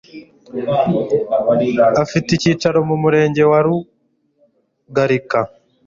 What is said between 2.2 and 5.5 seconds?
icyicaro mu murenge wa rugalika